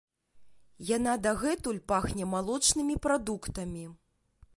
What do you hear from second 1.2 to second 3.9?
дагэтуль пахне малочнымі прадуктамі.